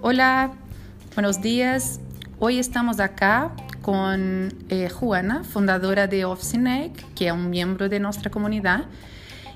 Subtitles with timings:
[0.00, 0.52] Hola,
[1.14, 2.00] buenos días.
[2.38, 8.30] Hoy estamos acá con eh, Juana, fundadora de OfficeNEC, que es un miembro de nuestra
[8.30, 8.86] comunidad,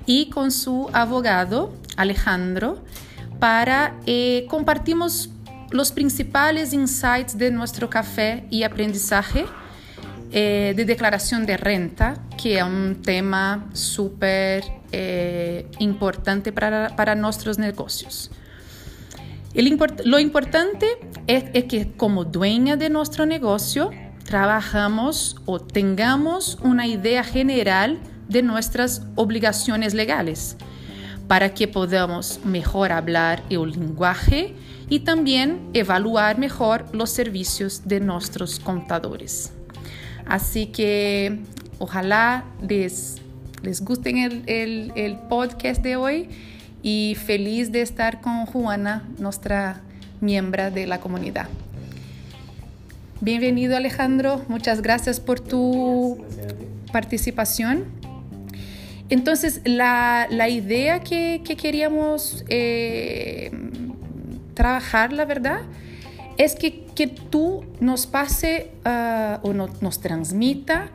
[0.05, 2.83] y con su abogado Alejandro
[3.39, 5.31] para eh, compartimos
[5.71, 9.45] los principales insights de nuestro café y aprendizaje
[10.31, 17.57] eh, de declaración de renta, que es un tema súper eh, importante para, para, nuestros
[17.57, 18.31] negocios.
[20.05, 20.87] Lo importante
[21.27, 23.91] es, es, que como dueña de nuestro negocio,
[24.23, 30.57] trabajamos o tengamos una idea general de nuestras obligaciones legales
[31.27, 34.55] para que podamos mejor hablar el lenguaje
[34.89, 39.51] y también evaluar mejor los servicios de nuestros contadores.
[40.25, 41.39] Así que
[41.79, 43.22] ojalá les,
[43.63, 46.27] les guste el, el, el podcast de hoy
[46.83, 49.81] y feliz de estar con Juana, nuestra
[50.19, 51.47] miembro de la comunidad.
[53.21, 56.25] Bienvenido Alejandro, muchas gracias por tu
[56.91, 57.85] participación.
[59.09, 63.49] Entonces, la, la idea que, que queríamos eh,
[64.55, 65.61] trabajar, la verdad,
[66.37, 70.89] es que, que tú nos pase uh, o no, nos transmita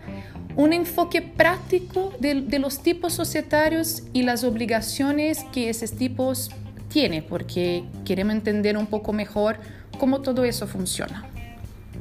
[0.58, 6.50] un enfoque práctico de, de, los tipos societarios y las obligaciones que esos tipos
[6.88, 9.58] tienen, porque queremos entender un poco mejor
[10.00, 11.24] cómo todo eso funciona.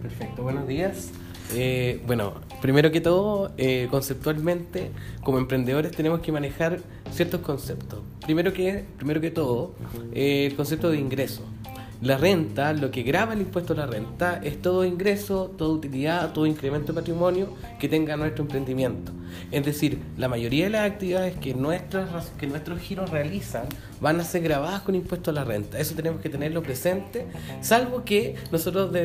[0.02, 1.12] Perfecto, buenos días.
[1.54, 4.90] Eh, bueno, primero que todo, eh, conceptualmente,
[5.24, 6.80] como emprendedores tenemos que manejar
[7.12, 8.00] ciertos conceptos.
[8.26, 9.76] Primero que, primero que todo,
[10.14, 11.44] eh, el concepto de ingreso.
[12.02, 16.32] La renta, lo que graba el impuesto a la renta, es todo ingreso, toda utilidad,
[16.32, 19.12] todo incremento de patrimonio que tenga nuestro emprendimiento.
[19.52, 21.54] Es decir, la mayoría de las actividades que,
[22.38, 23.64] que nuestros giros realizan
[24.00, 25.80] van a ser grabadas con impuesto a la renta.
[25.80, 27.26] Eso tenemos que tenerlo presente,
[27.62, 28.96] salvo que nosotros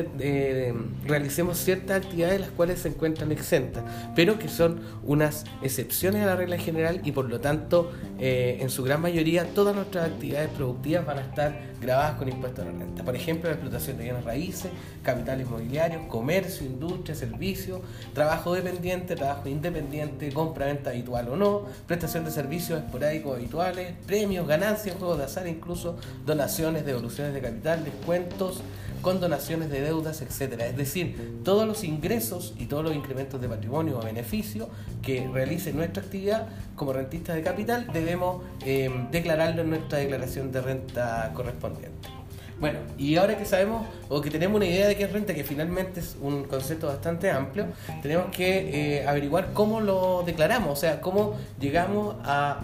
[1.05, 3.83] realicemos ciertas actividades las cuales se encuentran exentas,
[4.15, 8.69] pero que son unas excepciones a la regla general y por lo tanto, eh, en
[8.69, 12.71] su gran mayoría, todas nuestras actividades productivas van a estar grabadas con impuesto a la
[12.71, 13.03] renta.
[13.03, 17.81] Por ejemplo, la explotación de bienes raíces, capital inmobiliario, comercio, industria, servicio,
[18.13, 24.95] trabajo dependiente, trabajo independiente, compra-venta habitual o no, prestación de servicios esporádicos habituales, premios, ganancias,
[24.97, 28.61] juegos de azar, incluso donaciones, devoluciones de capital, descuentos,
[29.03, 30.65] con donaciones de deudas, etcétera.
[30.65, 34.69] Es decir, todos los ingresos y todos los incrementos de patrimonio o beneficio
[35.01, 40.61] que realice nuestra actividad como rentistas de capital debemos eh, declararlo en nuestra declaración de
[40.61, 42.22] renta correspondiente.
[42.63, 45.43] Bueno, y ahora que sabemos o que tenemos una idea de qué es renta, que
[45.43, 47.65] finalmente es un concepto bastante amplio,
[48.01, 52.61] tenemos que eh, averiguar cómo lo declaramos, o sea, cómo llegamos a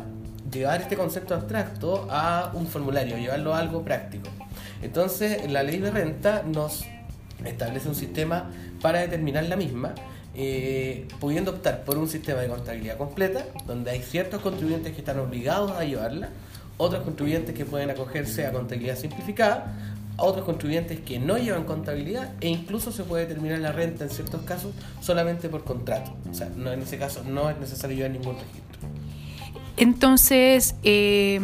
[0.49, 4.29] llevar este concepto abstracto a un formulario, llevarlo a algo práctico.
[4.81, 6.85] Entonces, la ley de renta nos
[7.43, 8.49] establece un sistema
[8.81, 9.95] para determinar la misma,
[10.33, 15.19] eh, pudiendo optar por un sistema de contabilidad completa, donde hay ciertos contribuyentes que están
[15.19, 16.29] obligados a llevarla,
[16.79, 19.75] otros contribuyentes que pueden acogerse a contabilidad simplificada,
[20.17, 24.09] a otros contribuyentes que no llevan contabilidad e incluso se puede determinar la renta en
[24.09, 26.15] ciertos casos solamente por contrato.
[26.31, 28.79] O sea, no, en ese caso no es necesario llevar ningún registro.
[29.75, 31.41] Entonces, eh,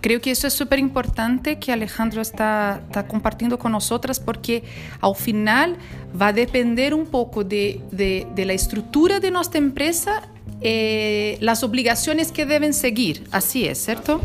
[0.00, 4.64] creo que eso es súper importante que Alejandro está, está, compartiendo con nosotras porque
[5.00, 5.76] al final
[6.20, 10.22] va a depender un poco de, de, de la estructura de nuestra empresa,
[10.60, 13.24] eh, las obligaciones que deben seguir.
[13.30, 14.20] Así es, ¿cierto?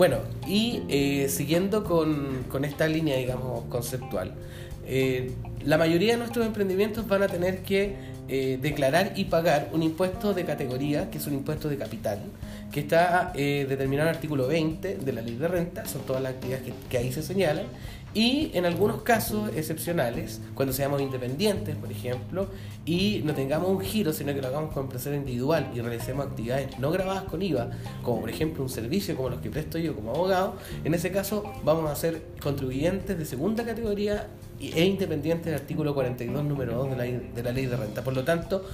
[0.00, 0.16] Bueno,
[0.46, 4.32] y eh, siguiendo con, con, esta línea, digamos, conceptual,
[4.86, 7.96] eh, la mayoría de nuestros emprendimientos van a tener que
[8.26, 12.18] eh, declarar y pagar un impuesto de categoría, que es un impuesto de capital,
[12.72, 16.32] que está determinado en el artículo 20 de la ley de renta, son todas las
[16.32, 17.66] actividades que, que ahí se señalan,
[18.12, 22.48] y en algunos casos excepcionales, cuando seamos independientes, por ejemplo,
[22.84, 26.78] y no tengamos un giro, sino que lo hagamos con empresario individual y realicemos actividades
[26.78, 27.70] no grabadas con IVA,
[28.02, 31.44] como por ejemplo un servicio como los que presto yo como abogado, en ese caso
[31.64, 34.26] vamos a ser contribuyentes de segunda categoría
[34.60, 38.02] e independientes del artículo 42, número 2 de la, de la ley de renta.
[38.02, 38.64] Por lo tanto,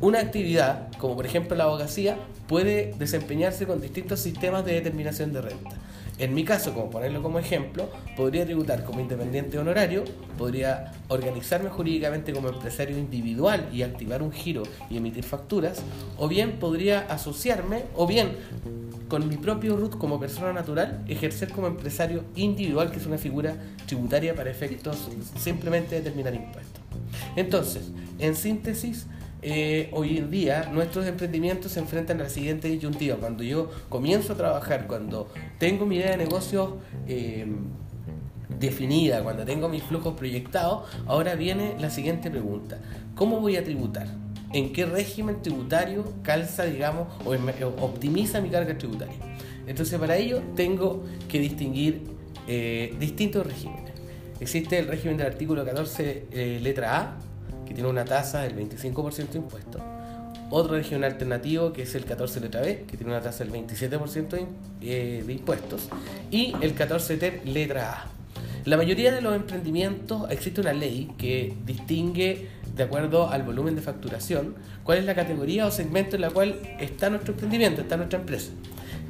[0.00, 2.16] una actividad, como por ejemplo la abogacía,
[2.48, 5.70] puede desempeñarse con distintos sistemas de determinación de renta.
[6.18, 10.04] En mi caso, como ponerlo como ejemplo, podría tributar como independiente honorario,
[10.36, 15.82] podría organizarme jurídicamente como empresario individual y activar un giro y emitir facturas,
[16.18, 18.36] o bien podría asociarme, o bien
[19.08, 23.56] con mi propio RUT como persona natural, ejercer como empresario individual, que es una figura
[23.86, 25.08] tributaria para efectos
[25.38, 26.82] simplemente de determinar impuestos.
[27.34, 29.06] Entonces, en síntesis,
[29.42, 33.16] eh, hoy en día nuestros emprendimientos se enfrentan a la siguiente disyuntiva.
[33.16, 35.28] Cuando yo comienzo a trabajar, cuando
[35.58, 36.78] tengo mi idea de negocio
[37.08, 37.46] eh,
[38.58, 42.78] definida, cuando tengo mis flujos proyectados, ahora viene la siguiente pregunta.
[43.14, 44.08] ¿Cómo voy a tributar?
[44.52, 47.32] ¿En qué régimen tributario calza, digamos, o
[47.84, 49.14] optimiza mi carga tributaria?
[49.66, 52.02] Entonces para ello tengo que distinguir
[52.46, 53.92] eh, distintos regímenes.
[54.40, 57.29] Existe el régimen del artículo 14, letra A,
[57.70, 59.80] que tiene una tasa del 25% de impuestos.
[60.50, 64.44] Otro régimen alternativo que es el 14 letra B, que tiene una tasa del 27%
[64.82, 65.88] eh, de, impuestos.
[66.32, 68.06] Y el 14 ter letra A.
[68.64, 73.82] La mayoría de los emprendimientos existe una ley que distingue de acuerdo al volumen de
[73.82, 78.18] facturación cuál es la categoría o segmento en la cual está nuestro emprendimiento, está nuestra
[78.18, 78.50] empresa.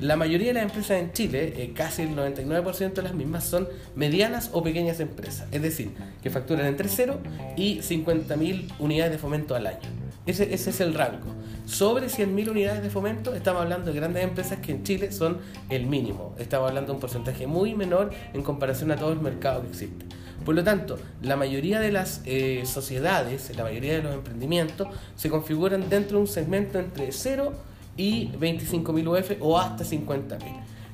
[0.00, 3.68] La mayoría de las empresas en Chile, eh, casi el 99% de las mismas, son
[3.94, 5.92] medianas o pequeñas empresas, es decir,
[6.22, 7.18] que facturan entre 0
[7.54, 9.78] y 50.000 unidades de fomento al año.
[10.24, 11.34] Ese, ese es el rango.
[11.66, 15.38] Sobre 100.000 unidades de fomento, estamos hablando de grandes empresas que en Chile son
[15.68, 16.34] el mínimo.
[16.38, 20.06] Estamos hablando de un porcentaje muy menor en comparación a todo el mercado que existe.
[20.46, 25.28] Por lo tanto, la mayoría de las eh, sociedades, la mayoría de los emprendimientos, se
[25.28, 30.38] configuran dentro de un segmento entre 0 y 25.000 UF o hasta 50.000.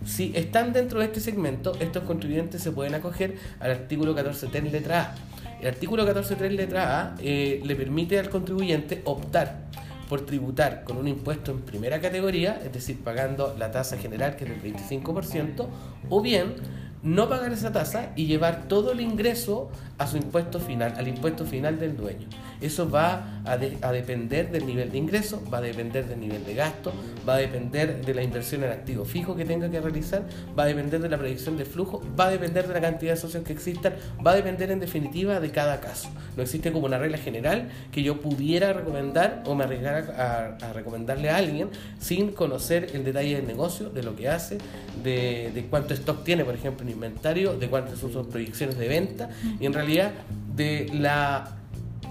[0.05, 5.03] Si están dentro de este segmento, estos contribuyentes se pueden acoger al artículo 14.3 letra
[5.03, 5.15] A.
[5.61, 9.67] El artículo 14.3 letra A eh, le permite al contribuyente optar
[10.09, 14.45] por tributar con un impuesto en primera categoría, es decir, pagando la tasa general que
[14.45, 15.67] es del 25%,
[16.09, 16.55] o bien
[17.03, 21.45] no pagar esa tasa y llevar todo el ingreso a su impuesto final, al impuesto
[21.45, 22.29] final del dueño.
[22.67, 23.57] Eso va a,
[23.93, 26.93] depender del nivel de ingreso, va a depender del nivel de gasto,
[27.27, 30.25] va a depender de la inversión en activo fijo que tenga que realizar,
[30.59, 33.21] va a depender de la predicción de flujo, va a depender de la cantidad de
[33.21, 36.09] socios que existan, va a depender en definitiva de cada caso.
[36.37, 41.31] No existe como una regla general que yo pudiera recomendar o me arriesgara a, recomendarle
[41.31, 41.69] a alguien
[42.01, 44.59] sin conocer el detalle del negocio, de lo que hace,
[45.05, 48.89] de, de cuánto stock tiene, por ejemplo, en inventario, de cuántas son sus proyecciones de
[48.89, 49.31] venta
[49.61, 50.11] y en realidad
[50.57, 51.57] de la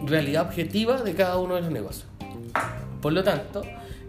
[0.07, 2.05] realidad objetiva de cada uno de los negocios.
[3.01, 3.61] Por lo tanto,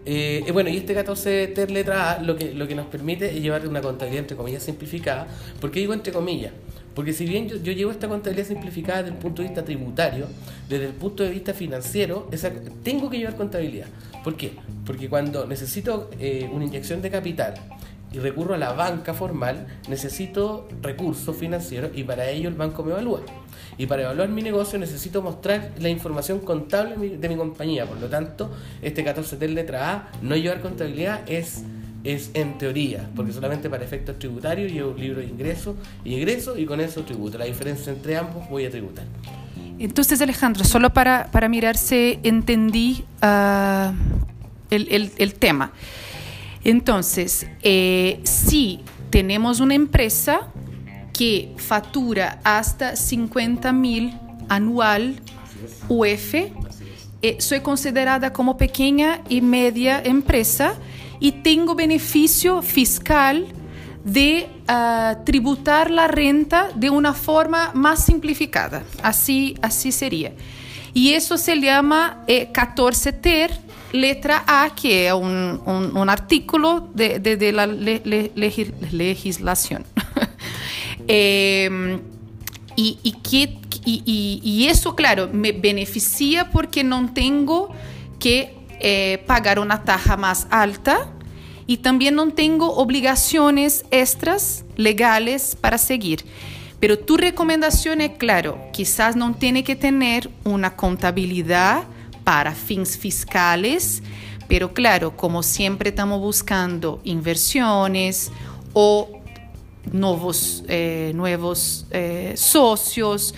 [0.05, 3.41] eh, bueno, y este 14 ter letra A lo que, lo que nos permite es
[3.41, 5.27] llevar una contabilidad entre comillas simplificada.
[5.59, 6.53] ¿Por qué digo entre comillas?
[6.97, 10.25] Porque si bien yo, llevo esta contabilidad simplificada desde el punto de vista tributario,
[10.67, 12.27] desde el punto de vista financiero,
[12.83, 13.85] tengo que llevar contabilidad.
[14.23, 14.53] ¿Por qué?
[14.83, 17.53] Porque cuando necesito eh, una inyección de capital
[18.11, 22.93] y recurro a la banca formal, necesito recursos financieros y para ello el banco me
[22.93, 23.21] evalúa.
[23.77, 27.85] Y para evaluar mi negocio necesito mostrar la información contable de mi compañía.
[27.85, 28.51] Por lo tanto,
[28.81, 31.63] este 14 t letra A, no llevar contabilidad es,
[32.03, 36.65] es en teoría, porque solamente para efectos tributarios un libro de ingreso y egreso y
[36.65, 37.37] con eso tributo.
[37.37, 39.05] La diferencia entre ambos voy a tributar.
[39.79, 45.71] Entonces, Alejandro, solo para, para mirar si entendí el, el, el tema.
[46.63, 50.47] Entonces, eh, si tenemos una empresa
[51.17, 54.17] que factura hasta 50 mil
[54.49, 55.15] anual
[55.89, 60.75] UF, eh, soy considerada como pequeña y media empresa
[61.19, 63.47] y tengo beneficio fiscal
[64.03, 68.83] de uh, tributar la renta de una forma más simplificada.
[69.01, 70.33] Así, así sería.
[70.93, 73.51] Y eso se llama eh, 14 ter
[73.91, 77.67] letra A, que es un, un, artículo de, de, la
[78.91, 79.85] legislación.
[81.07, 82.01] Em,
[82.75, 87.69] y, y, que, y, y, eso, claro, me beneficia porque no tengo
[88.19, 91.09] que eh, pagar una tasa más alta
[91.65, 96.23] y también no tengo obligaciones extras legales para seguir.
[96.79, 101.85] Pero tu recomendación es, claro, quizás no tiene que tener una contabilidad
[102.23, 104.03] para fins fiscales,
[104.47, 108.31] pero claro, como siempre estamos buscando inversiones
[108.73, 109.16] o
[109.91, 113.33] nuevos, eh, nuevos eh, socios,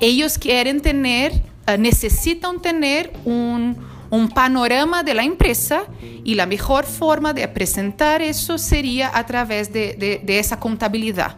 [0.00, 1.32] ellos quieren tener,
[1.66, 3.76] eh, necesitan tener un,
[4.10, 5.84] un panorama de la empresa
[6.24, 11.36] y la mejor forma de presentar eso sería a través de, de, de esa contabilidad.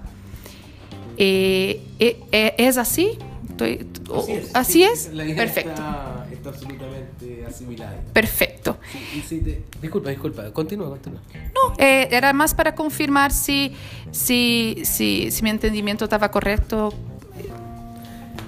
[1.19, 3.19] ¿Es así?
[3.49, 4.51] Estoy, así es.
[4.55, 5.11] ¿Así es?
[5.37, 6.16] Perfecto
[6.49, 8.01] absolutamente asimilada.
[8.13, 8.79] Perfecto.
[9.81, 11.21] Disculpa, disculpa, continúa, continúa.
[11.55, 13.75] No, eh, era más para confirmar si,
[14.11, 16.93] si, si, si mi entendimiento estaba correcto.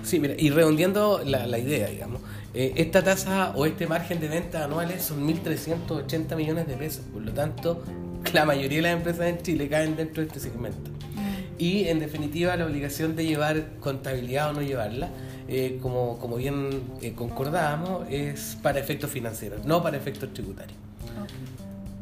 [0.02, 2.22] Sí, mira, y redondeando la, la idea, digamos,
[2.54, 7.22] eh, esta tasa o este margen de venta anuales son 1.380 millones de pesos, por
[7.22, 7.84] lo tanto,
[8.32, 10.90] la mayoría de las empresas en Chile caen dentro de este segmento.
[10.90, 11.54] Mm.
[11.58, 15.10] Y en definitiva, la obligación de llevar contabilidad o no llevarla
[15.48, 20.76] eh, como, como bien eh, concordábamos, es para efectos financieros, no para efectos tributarios.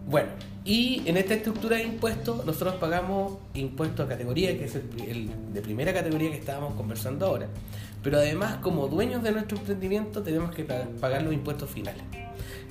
[0.08, 0.28] Bueno,
[0.64, 5.62] y en esta estructura de impuestos nosotros pagamos impuestos a categoría, que es el, de
[5.62, 7.46] primera categoría que estábamos conversando ahora,
[8.02, 12.02] pero además como dueños de nuestro emprendimiento tenemos que pagar los impuestos finales.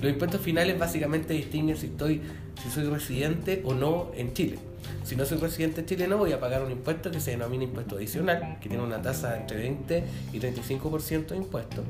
[0.02, 2.22] Los impuestos finales básicamente distinguen si estoy,
[2.64, 4.60] si soy residente o no en Chile.
[5.04, 8.58] Si no soy residente chileno voy a pagar un impuesto que se denomina impuesto adicional,
[8.60, 11.84] que tiene una tasa entre 20 y 35% de impuesto.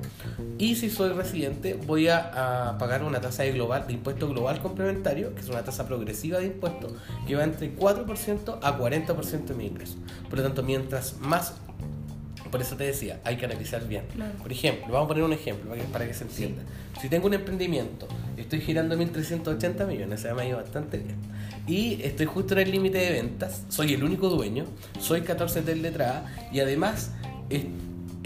[0.58, 5.42] Y si soy residente voy a, pagar una tasa global, de impuesto global complementario, que
[5.42, 6.88] es una tasa progresiva de impuesto,
[7.28, 9.98] que va entre 4% a 40% de mi ingreso.
[10.30, 11.56] Por lo tanto, mientras más
[12.56, 14.04] por eso te decía, hay que analizar bien.
[14.42, 16.64] Por ejemplo, vamos a poner un ejemplo para que, se entienda.
[17.02, 18.08] Si tengo un emprendimiento,
[18.38, 21.18] estoy girando 1.380 millones, se me ha ido bastante bien.
[21.68, 24.68] Y estoy justo en el límite de ventas, soy el único dueño,
[25.02, 27.12] soy 14 de letrada y además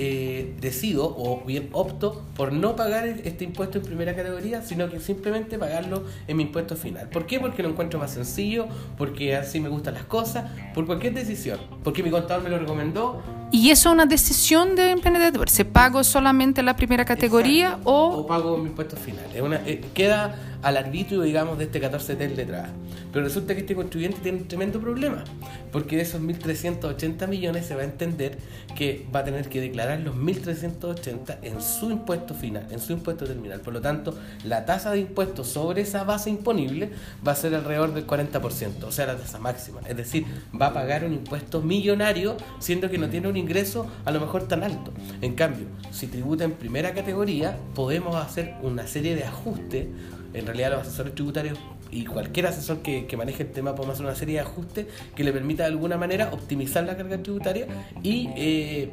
[0.02, 5.00] eh, decido o bien opto por no pagar este impuesto en primera categoría, sino que
[5.00, 7.10] simplemente pagarlo en mi impuesto final.
[7.10, 7.40] ¿Por qué?
[7.40, 12.04] Porque lo encuentro más sencillo, porque así me gustan las cosas, por cualquier decisión, porque
[12.04, 13.24] mi contador me lo recomendó.
[13.52, 15.50] ¿Y eso es una decisión de emprendedor?
[15.50, 18.10] ¿Se pago solamente la primera categoría o...
[18.10, 19.26] o pago mi impuesto final?
[19.34, 22.70] Es una, eh, queda al arbitrio, digamos, de este 14 del letrada.
[23.12, 25.24] Pero resulta que este contribuyente tiene un tremendo problema,
[25.72, 28.38] porque de esos 1.380 millones se va a entender
[28.76, 33.26] que va a tener que declarar los 1.380 en su impuesto final, en su impuesto
[33.26, 33.62] terminal.
[33.62, 36.92] Por lo tanto, la tasa de impuestos sobre esa base imponible
[37.28, 39.80] va a ser alrededor del 40%, o sea, la tasa máxima.
[39.88, 40.26] Es decir,
[40.60, 44.48] va a pagar un impuesto millonario, siendo que no tiene un ingreso a lo mejor
[44.48, 44.94] tan alto.
[45.22, 49.88] En cambio, si tributa en primera categoría, podemos hacer una serie de ajustes
[50.34, 51.58] en realidad los asesores tributarios
[51.92, 55.34] y cualquier asesor que, maneje el tema podemos hacer una serie de ajustes que le
[55.34, 57.68] permita de alguna manera optimizar la carga tributaria
[58.04, 58.92] y eh,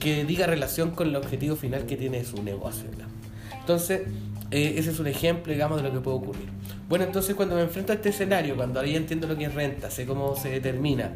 [0.00, 2.88] que diga relación con el objetivo final que tiene su negocio.
[3.60, 4.02] Entonces,
[4.50, 6.48] eh, ese es un ejemplo, digamos, de lo que puede ocurrir.
[6.88, 9.90] Bueno, entonces cuando me enfrento a este escenario, cuando ya entiendo lo que es renta,
[9.90, 11.12] sé cómo se determina,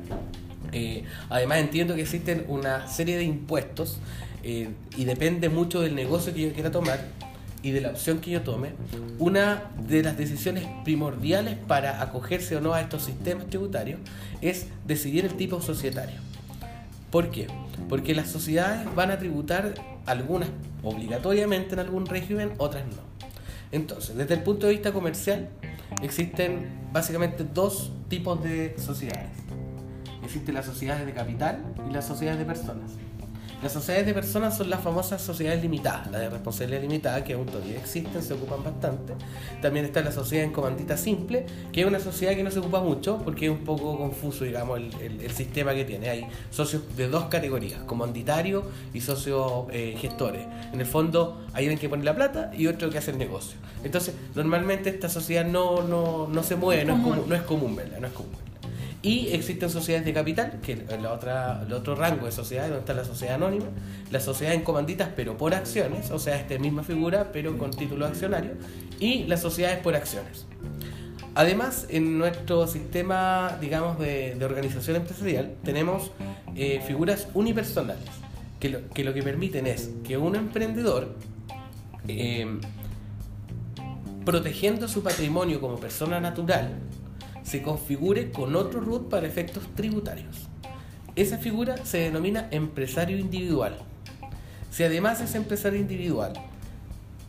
[0.72, 3.98] eh, además entiendo que existen una serie de impuestos
[4.44, 7.00] y depende mucho del negocio que yo quiera tomar,
[7.66, 8.70] y de la opción que yo tome,
[9.18, 13.98] una de las decisiones primordiales para acogerse o no a estos sistemas tributarios
[14.40, 16.14] es decidir el tipo societario.
[17.10, 17.48] ¿Por qué?
[17.88, 19.74] Porque las sociedades van a tributar
[20.06, 20.48] algunas
[20.84, 23.02] obligatoriamente en algún régimen, otras no.
[23.72, 25.48] Entonces, desde el punto de vista comercial,
[26.02, 29.30] existen básicamente dos tipos de sociedades.
[30.26, 32.90] Existen las sociedades de capital y las sociedades de personas.
[33.62, 37.46] Las sociedades de personas son las famosas sociedades limitadas, la de responsabilidad limitada, que aún
[37.46, 39.14] todavía existen, se ocupan bastante.
[39.62, 42.80] También está la sociedad en comandita simple, que es una sociedad que no se ocupa
[42.80, 46.10] mucho porque es un poco confuso, digamos, el, sistema que tiene.
[46.10, 50.44] Hay socios de dos categorías, comanditario y socios eh, gestores.
[50.72, 53.58] En el fondo, hay alguien que pone la plata y otro que hace el negocio.
[53.84, 57.76] Entonces, normalmente esta sociedad no, no, no se mueve, no es, común, no es común,
[57.76, 58.00] ¿verdad?
[58.00, 58.46] No es común.
[59.06, 62.92] Y existen sociedades de capital, que la otra, el otro rango de sociedades, donde está
[62.92, 63.66] la sociedad anónima,
[64.10, 68.04] la sociedad en comanditas, pero por acciones, o sea, esta misma figura, pero con título
[68.04, 68.54] accionario,
[68.98, 70.46] y las sociedades por acciones.
[71.36, 76.10] Además, en nuestro sistema, digamos, de, organización empresarial, tenemos
[76.56, 78.08] eh, figuras unipersonales,
[78.58, 81.14] que lo, que lo, que permiten es que un emprendedor,
[82.08, 82.58] eh,
[84.24, 86.74] protegiendo su patrimonio como persona natural,
[87.46, 90.48] se configure con otro RUT para efectos tributarios.
[91.14, 93.78] Esa figura se denomina empresario individual.
[94.70, 96.32] Si además es empresario individual,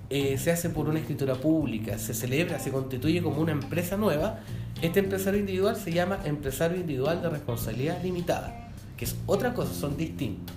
[0.09, 4.39] eh, se hace por una escritura pública, se celebra, se constituye como una empresa nueva,
[4.81, 9.97] este empresario individual se llama empresario individual de responsabilidad limitada, que es otra cosa, son
[9.97, 10.55] distintos.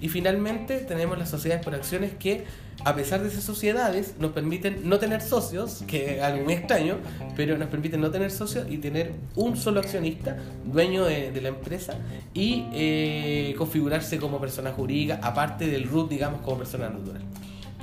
[0.00, 2.44] Y finalmente tenemos las sociedades por acciones que,
[2.84, 6.96] a pesar de ser sociedades, nos permiten no tener socios, que es algo muy extraño,
[7.36, 11.94] pero nos permiten no tener socios y tener un solo accionista, dueño de, la empresa,
[12.32, 17.22] y eh, configurarse como persona jurídica, aparte del RUT, digamos, como persona natural.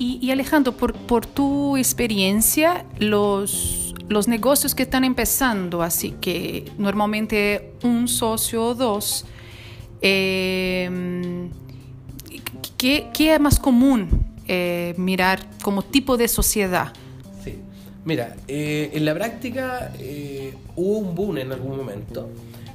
[0.03, 7.73] Y, Alejandro, por, por, tu experiencia, los, los negocios que están empezando, así que normalmente
[7.83, 9.25] un socio o dos,
[10.01, 10.89] eh,
[12.81, 16.91] ¿Qué, es más común eh, mirar como tipo de sociedad?
[17.43, 17.59] Sí,
[18.05, 22.27] mira, eh, en la práctica eh, hubo un boom en algún momento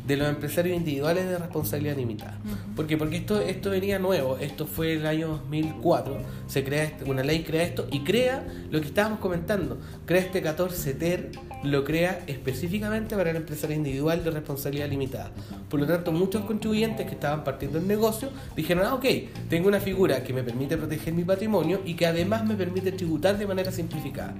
[0.06, 2.38] de los empresarios individuales de responsabilidad limitada.
[2.74, 2.96] ¿Por qué?
[2.96, 7.42] Porque esto, esto venía nuevo, esto fue el año 2004, se crea este, una ley
[7.42, 11.30] crea esto y crea lo que estábamos comentando, crea este 14 TER,
[11.62, 15.32] lo crea específicamente para el empresario individual de responsabilidad limitada.
[15.68, 19.04] Por lo tanto, muchos contribuyentes que estaban partiendo el negocio dijeron, ah, ok,
[19.48, 23.38] tengo una figura que me permite proteger mi patrimonio y que además me permite tributar
[23.38, 24.34] de manera simplificada.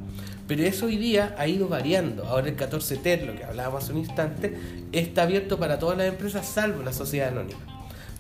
[0.46, 2.24] Pero eso hoy día ha ido variando.
[2.24, 4.56] Ahora el 14 TER, lo que hablábamos hace un instante,
[4.92, 7.60] está abierto para todas las empresas salvo la sociedad anónima.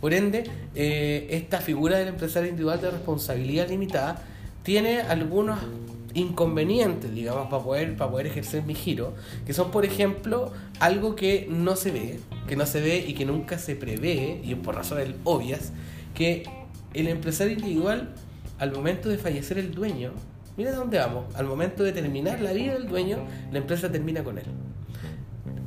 [0.00, 4.22] Por ende, eh, esta figura del empresario individual de responsabilidad limitada
[4.62, 5.58] tiene algunos
[6.12, 9.14] inconvenientes, digamos, para poder, para poder ejercer mi giro,
[9.46, 13.24] que son, por ejemplo, algo que no se ve, que no se ve y que
[13.24, 15.72] nunca se prevé, y por razones obvias,
[16.14, 16.44] que
[16.94, 18.14] el empresario individual,
[18.58, 20.12] al momento de fallecer el dueño,
[20.56, 23.18] mira dónde vamos, al momento de terminar la vida del dueño,
[23.52, 24.46] la empresa termina con él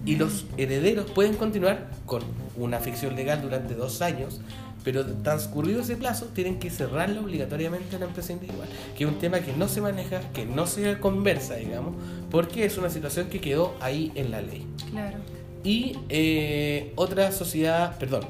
[0.10, 2.24] y los herederos pueden continuar con
[2.58, 4.42] una ficción legal durante dos años,
[4.84, 9.20] pero transcurrido ese plazo tienen que cerrarla obligatoriamente a la empresa individual, que es un
[9.20, 11.94] tema que no se maneja, que no se conversa, digamos,
[12.32, 14.66] porque es una situación que quedó ahí en la ley.
[14.90, 15.18] Claro.
[15.64, 18.22] Y eh, otra sociedad, perdón,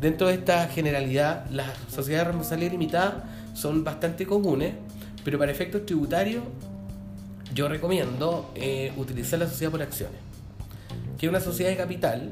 [0.00, 3.24] dentro de esta generalidad, las sociedades de responsabilidad limitada
[3.54, 4.74] son bastante comunes,
[5.24, 6.44] pero para efectos tributarios
[7.52, 10.33] yo recomiendo eh, utilizar la sociedad por acciones
[11.18, 12.30] que es una sociedad de capital,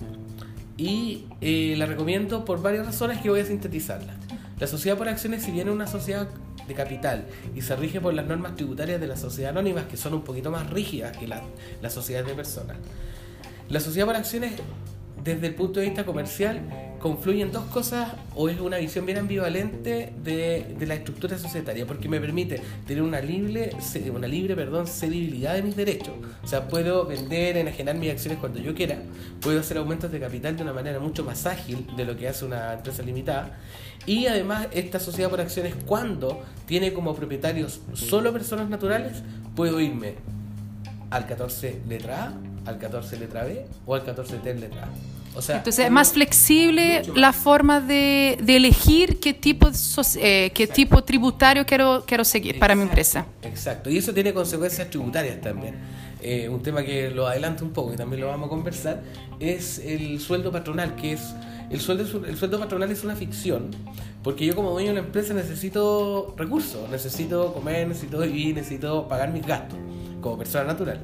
[0.76, 4.14] y eh, la recomiendo por varias razones que voy a sintetizarla.
[4.58, 6.28] La sociedad por acciones, si bien es una sociedad
[6.66, 10.14] de capital y se rige por las normas tributarias de la sociedad anónima, que son
[10.14, 11.42] un poquito más rígidas que las
[11.80, 12.76] la sociedades de personas,
[13.68, 14.52] la sociedad por acciones
[15.22, 16.60] desde el punto de vista comercial
[17.02, 22.08] confluyen dos cosas o es una visión bien ambivalente de, de, la estructura societaria porque
[22.08, 23.72] me permite tener una libre
[24.14, 28.60] una libre perdón cedibilidad de mis derechos o sea puedo vender enajenar mis acciones cuando
[28.60, 29.02] yo quiera
[29.40, 32.44] puedo hacer aumentos de capital de una manera mucho más ágil de lo que hace
[32.44, 33.58] una empresa limitada
[34.06, 39.22] y además esta sociedad por acciones cuando tiene como propietarios solo personas naturales
[39.56, 40.14] puedo irme
[41.10, 45.21] al 14 letra A al 14 letra B o al 14 T letra A.
[45.34, 49.70] O sea, Entonces es más flexible la forma de, de, elegir qué tipo,
[50.16, 53.26] eh, qué tipo tributario quiero, quiero seguir para mi empresa.
[53.42, 55.76] Exacto, y eso tiene consecuencias tributarias también.
[56.20, 59.02] Eh, un tema que lo adelanto un poco y también lo vamos a conversar
[59.40, 61.34] es el sueldo patronal, que es
[61.70, 63.70] el sueldo, el sueldo patronal es una ficción,
[64.22, 69.32] porque yo como dueño de una empresa necesito recursos, necesito comer, necesito vivir, necesito pagar
[69.32, 69.78] mis gastos
[70.20, 71.00] como persona natural.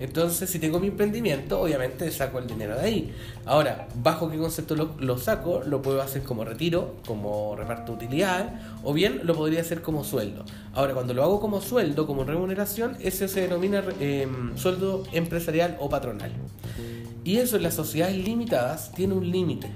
[0.00, 3.14] Entonces, si tengo mi emprendimiento, obviamente saco el dinero de ahí.
[3.44, 5.60] Ahora, ¿bajo qué concepto lo, saco?
[5.66, 8.46] Lo puedo hacer como retiro, como reparto de utilidades,
[8.82, 10.46] o bien lo podría hacer como sueldo.
[10.72, 15.90] Ahora, cuando lo hago como sueldo, como remuneración, ese se denomina em, sueldo empresarial o
[15.90, 16.32] patronal.
[17.22, 19.68] Y eso en las sociedades limitadas tiene un límite.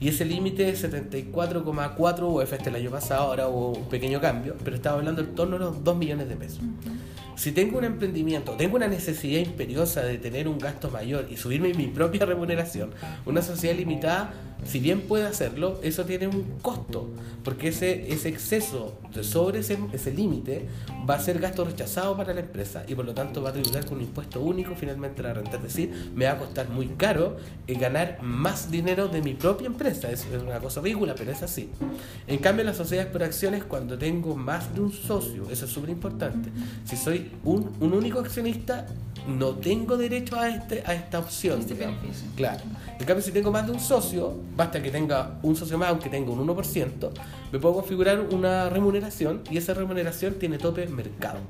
[0.00, 4.56] Y ese límite es 74,4 UF este el año pasado, ahora hubo un pequeño cambio,
[4.64, 6.60] pero estaba hablando en torno a los 2 millones de pesos.
[7.36, 11.74] Si tengo un emprendimiento, tengo una necesidad imperiosa de tener un gasto mayor y subirme
[11.74, 12.90] mi propia remuneración,
[13.26, 14.32] una sociedad limitada,
[14.64, 17.10] si bien puede hacerlo, eso tiene un costo,
[17.42, 20.66] porque ese, ese exceso de sobre ese, ese límite
[21.08, 23.84] va a ser gasto rechazado para la empresa y por lo tanto va a tributar
[23.84, 25.56] con un impuesto único finalmente la renta.
[25.56, 29.66] Es decir, me va a costar muy caro eh, ganar más dinero de mi propia
[29.66, 30.10] empresa.
[30.10, 31.68] Es, es una cosa ridícula, pero es así.
[32.26, 35.90] En cambio, las sociedades por acciones, cuando tengo más de un socio, eso es súper
[35.90, 36.48] importante.
[36.84, 38.86] Si soy un, un único accionista,
[39.26, 41.60] no tengo derecho a, este, a esta opción.
[41.60, 42.28] Este beneficio.
[42.36, 42.60] Claro.
[42.98, 46.08] En cambio, si tengo más de un socio, basta que tenga un socio más, aunque
[46.08, 47.10] tenga un 1%,
[47.52, 51.40] me puedo configurar una remuneración y esa remuneración tiene tope mercado.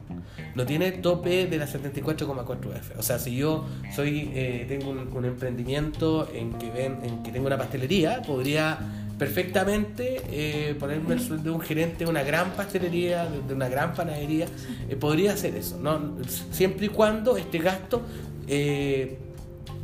[0.54, 2.98] No tiene tope de la 74,4F.
[2.98, 7.46] O sea, si yo soy eh, tengo un, emprendimiento en que, ven, en que tengo
[7.46, 8.78] una pastelería, podría
[9.18, 13.94] perfectamente eh, ponerme el sueldo de un gerente de una gran pastelería, de, una gran
[13.94, 14.46] panadería,
[14.88, 16.16] eh, podría hacer eso, ¿no?
[16.50, 18.02] siempre y cuando este gasto
[18.48, 19.18] eh,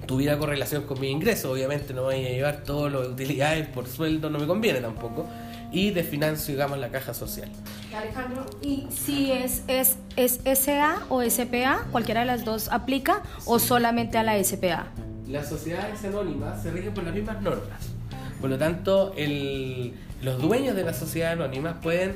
[0.06, 4.28] tuviera correlación con mi ingreso, obviamente no voy a llevar todas las utilidades por sueldo,
[4.30, 5.26] no me conviene tampoco,
[5.72, 7.48] y desfinancio, digamos, la caja social.
[7.94, 13.60] Alejandro, ¿y si es, es, es SA o SPA, cualquiera de las dos aplica, o
[13.60, 14.88] solamente a la SPA?
[15.28, 17.89] Las sociedades anónimas se rigen por las mismas normas.
[18.40, 22.14] Por lo tanto, el, los dueños de las sociedades anónimas pueden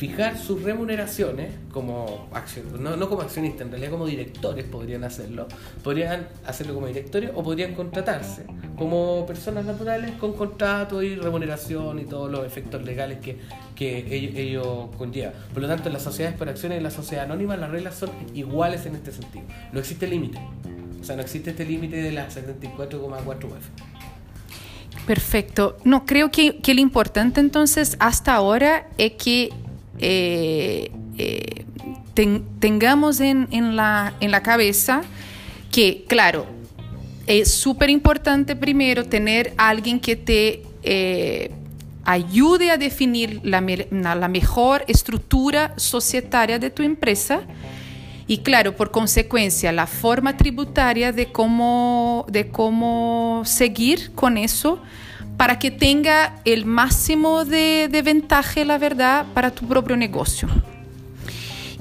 [0.00, 5.46] fijar sus remuneraciones como acción, no, como accionistas, en realidad como directores podrían hacerlo.
[5.84, 8.46] Podrían hacerlo como directores o podrían contratarse
[8.78, 13.36] como personas naturales con contrato y remuneración y todos los efectos legales que,
[13.76, 13.98] que
[14.36, 15.32] ello conlleva.
[15.52, 17.94] Por lo tanto, en las sociedades por acciones y en la sociedad anónima las reglas
[17.96, 19.44] son iguales en este sentido.
[19.70, 20.40] No existe límite.
[20.98, 23.99] O sea, no existe este límite de las 74,4 UF.
[25.06, 25.76] Perfecto.
[25.84, 29.50] No, creo que, lo importante entonces hasta ahora es que
[29.98, 31.64] eh, eh,
[32.14, 35.02] ten, tengamos en, la, en la cabeza
[35.70, 36.46] que, claro,
[37.26, 41.50] es súper importante primero tener alguien que te eh,
[42.04, 47.42] ayude a definir la, la, mejor estructura societaria de tu empresa
[48.30, 54.78] y claro, por consecuencia, la forma tributaria de cómo, de cómo seguir con eso
[55.36, 60.48] para que tenga el máximo de, de ventaja, la verdad, para tu propio negocio.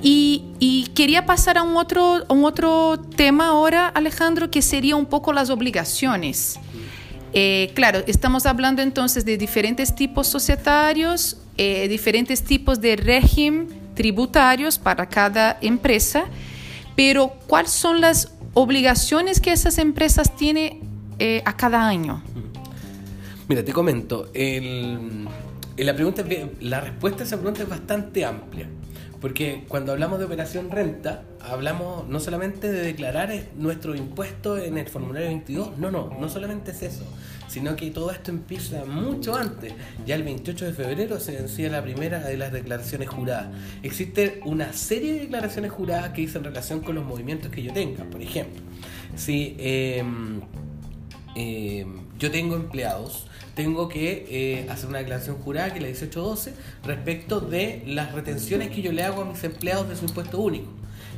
[0.01, 5.05] Y, y, quería pasar a un, otro, un otro tema ahora, Alejandro, que sería un
[5.05, 6.59] poco las obligaciones.
[7.31, 13.67] Eh, claro, estamos hablando entonces de diferentes tipos societarios, eh, diferentes tipos de régimen
[13.99, 16.23] tributarios para cada empresa,
[16.95, 20.79] pero ¿cuáles son las obligaciones que esas empresas tienen
[21.19, 22.23] eh, a cada año?
[23.49, 26.23] Mira, te comento, la, pregunta,
[26.61, 28.69] la respuesta a esa pregunta es bastante amplia.
[29.21, 34.87] Porque cuando hablamos de operación renta, hablamos no solamente de declarar nuestro impuesto en el
[34.87, 37.03] formulario 22, no, no, no solamente es eso,
[37.49, 39.73] sino que todo esto empieza mucho antes.
[40.05, 43.49] Ya el 28 de febrero se vencía la primera de las declaraciones juradas.
[43.83, 48.05] Existe una serie de declaraciones juradas que dicen relación con los movimientos que yo tenga.
[48.05, 48.61] Por ejemplo,
[49.15, 50.01] si eh,
[52.17, 53.28] yo tengo empleados,
[53.59, 56.53] tengo que eh, hacer una declaración jurada, que es la 1812,
[56.85, 60.69] respecto de las retenciones que yo le hago a mis empleados de su impuesto único.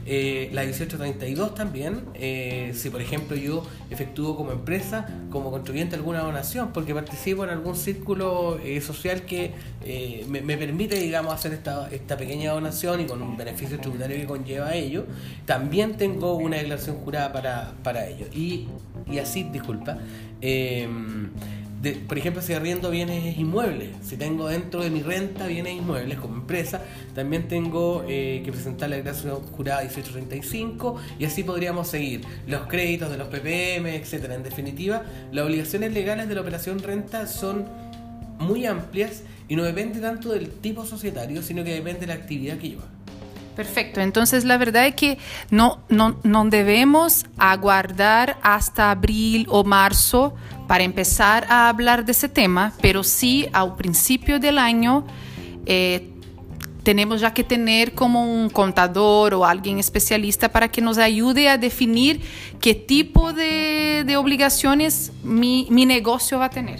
[0.08, 6.21] Eh, la 1832 también, eh, si por ejemplo yo efectúo como empresa, como contribuyente alguna
[6.21, 9.54] donación, porque participo en algún círculo social que
[10.27, 14.73] me, permite, digamos, hacer esta, esta pequeña donación y con un beneficio tributario que conlleva
[14.73, 15.06] ello,
[15.45, 18.25] también tengo una declaración jurada para, para ello.
[18.34, 18.67] Y,
[19.06, 19.99] y así, disculpa
[22.08, 26.36] por ejemplo, si arriendo bienes inmuebles, si tengo dentro de mi renta bienes inmuebles como
[26.36, 26.82] empresa,
[27.15, 33.10] también tengo eh, que presentar la declaración jurada 1835 y así podríamos seguir los créditos
[33.10, 34.36] de los PPM, etcétera.
[34.36, 37.65] En definitiva, las obligaciones legales de la operación renta son
[38.38, 42.58] muy amplias y no depende tanto del tipo societario, sino que depende de la actividad
[42.58, 42.84] que lleva.
[43.56, 45.17] Perfecto, entonces la verdad es que
[45.50, 50.34] no, no, no debemos aguardar hasta abril o marzo
[50.71, 55.05] para empezar a hablar de ese tema, pero sí al principio del año
[55.65, 56.12] eh,
[56.84, 61.57] tenemos ya que tener como un contador o alguien especialista para que nos ayude a
[61.57, 62.21] definir
[62.62, 66.79] qué tipo de, obligaciones mi, mi, negocio va a tener.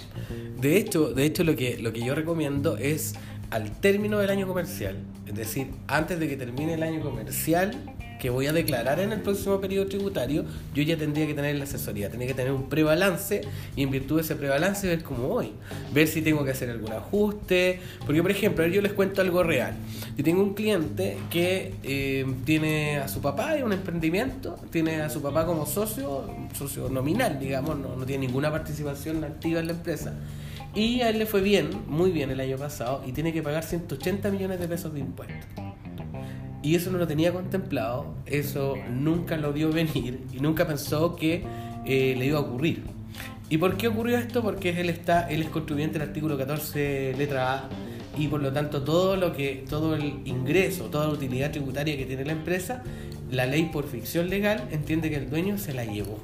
[0.58, 3.14] De hecho, de hecho lo, que, lo que yo recomiendo es
[3.50, 7.76] al término del año comercial, es decir, antes de que termine el año comercial,
[8.22, 10.44] que voy a declarar en el próximo periodo tributario,
[10.76, 13.40] yo ya tendría que tener la asesoría, tendría que tener un prebalance
[13.74, 15.50] y en virtud de ese prebalance ver cómo voy,
[15.92, 19.74] ver si tengo que hacer algún ajuste, porque por ejemplo, yo les cuento algo real.
[20.16, 25.10] Yo tengo un cliente que eh, tiene a su papá en un emprendimiento, tiene a
[25.10, 29.72] su papá como socio, socio nominal, digamos, no, no tiene ninguna participación activa en la
[29.72, 30.14] empresa.
[30.76, 33.64] Y a él le fue bien, muy bien el año pasado, y tiene que pagar
[33.64, 35.71] 180 millones de pesos de impuestos.
[36.62, 41.42] Y eso no lo tenía contemplado, eso nunca lo vio venir y nunca pensó que
[41.84, 42.84] eh, le iba a ocurrir.
[43.50, 44.42] ¿Y por qué ocurrió esto?
[44.42, 47.68] Porque él está, él es contribuyente del artículo 14 letra A
[48.16, 52.06] y por lo tanto todo lo que, todo el ingreso, toda la utilidad tributaria que
[52.06, 52.82] tiene la empresa,
[53.30, 56.18] la ley por ficción legal entiende que el dueño se la llevó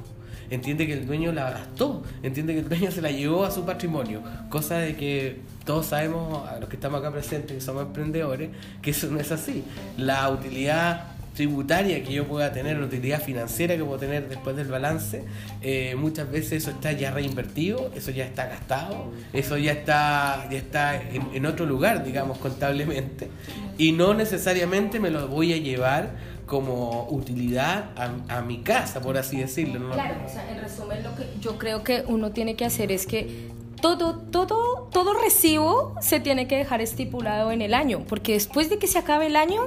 [0.49, 3.65] entiende que el dueño la gastó, entiende que el dueño se la llevó a su
[3.65, 8.49] patrimonio, cosa de que todos sabemos, los que estamos acá presentes, que somos emprendedores,
[8.81, 9.63] que eso no es así.
[9.97, 14.67] La utilidad tributaria que yo pueda tener, la utilidad financiera que puedo tener después del
[14.67, 15.23] balance,
[15.61, 20.57] eh, muchas veces eso está ya reinvertido, eso ya está gastado, eso ya está, ya
[20.57, 23.29] está en, en otro lugar, digamos, contablemente,
[23.77, 26.09] y no necesariamente me lo voy a llevar
[26.49, 29.91] como utilidad a, mi casa, por así decirlo.
[29.91, 33.05] Claro, o sea, en resumen lo que yo creo que uno tiene que hacer es
[33.05, 38.67] que todo, todo, todo recibo se tiene que dejar estipulado en el año, porque después
[38.71, 39.61] de que se acabe el año,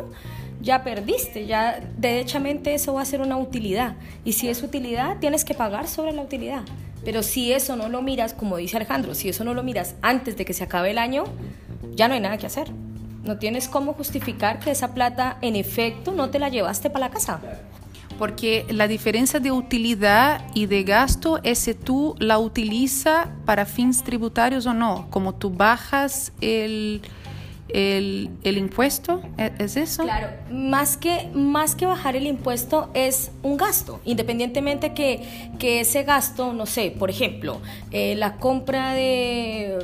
[0.60, 3.94] ya perdiste, ya derechamente eso va a ser una utilidad.
[4.24, 6.62] Y si es utilidad, tienes que pagar sobre la utilidad.
[7.04, 10.36] Pero si eso no lo miras, como dice Alejandro, si eso no lo miras antes
[10.36, 11.24] de que se acabe el año,
[11.94, 12.72] ya no hay nada que hacer.
[13.24, 17.12] No tienes cómo justificar que esa plata en efecto no te la llevaste para la
[17.12, 17.40] casa.
[18.18, 24.02] Porque la diferencia de utilidad y de gasto es si tú la utilizas para fines
[24.02, 25.08] tributarios o no.
[25.10, 27.02] Como tú bajas el,
[27.72, 29.22] el, el impuesto?
[29.38, 30.02] ¿E-, ¿Es, eso?
[30.02, 36.04] Claro, más que, más que bajar el impuesto es un gasto, independientemente que, que ese
[36.04, 39.78] gasto, no sé, por ejemplo, eh, la compra de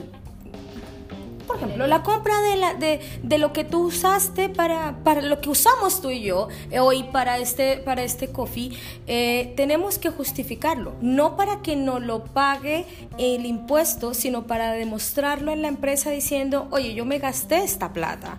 [1.49, 5.41] por ejemplo, la compra de, la, de, de, lo que tú usaste para, para lo
[5.41, 8.71] que usamos tú y yo eh, hoy para este, para este coffee,
[9.07, 10.95] eh, tenemos que justificarlo.
[11.01, 12.85] No para que no lo pague
[13.19, 18.39] el impuesto, sino para demostrarlo en la empresa diciendo, oye, yo me gasté esta plata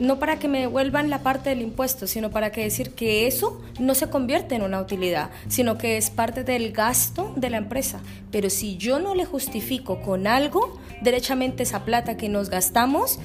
[0.00, 3.60] no para que me devuelvan la parte del impuesto, sino para que decir que eso
[3.78, 8.00] no se convierte en una utilidad, sino que es parte del gasto de la empresa.
[8.32, 13.18] Pero si yo no le justifico con algo, derechamente esa plata que nos gastamos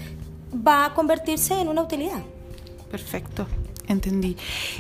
[0.56, 2.22] va a convertirse en una utilidad.
[2.90, 3.48] Perfecto,
[3.88, 4.38] entendí.